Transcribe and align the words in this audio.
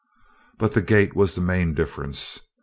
But 0.57 0.71
the 0.71 0.81
gait 0.81 1.15
was 1.15 1.35
the 1.35 1.41
main 1.41 1.75
difference. 1.75 2.39